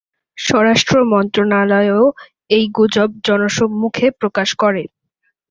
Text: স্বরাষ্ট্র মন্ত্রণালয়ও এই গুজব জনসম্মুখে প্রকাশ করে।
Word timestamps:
স্বরাষ্ট্র 0.37 0.95
মন্ত্রণালয়ও 1.11 2.03
এই 2.49 2.65
গুজব 2.77 3.09
জনসম্মুখে 3.27 4.07
প্রকাশ 4.19 4.49
করে। 4.61 4.83